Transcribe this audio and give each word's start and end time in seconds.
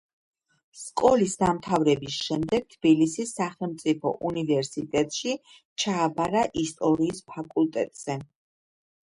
სკოლის 0.83 1.33
დამთავრების 1.41 2.15
შემდეგ 2.29 2.65
თბილისის 2.75 3.33
სახელმწიფო 3.41 4.15
უნივერსიტეტში 4.31 5.35
ჩააბარა 5.85 6.43
ისტორიის 6.65 7.23
ფაკულტეტზე 7.37 8.19